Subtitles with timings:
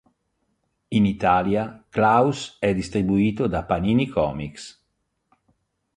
[0.87, 4.83] In Italia Klaus è distribuito da Panini Comics.